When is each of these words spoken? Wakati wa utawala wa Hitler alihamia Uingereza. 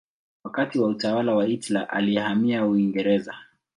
Wakati 0.43 0.79
wa 0.79 0.87
utawala 0.87 1.35
wa 1.35 1.45
Hitler 1.45 1.87
alihamia 1.91 2.65
Uingereza. 2.65 3.35